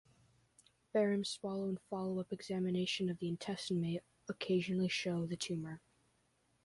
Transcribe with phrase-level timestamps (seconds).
[0.93, 5.79] Barium swallow and follow-up examination of the intestine may occasionally show the tumor.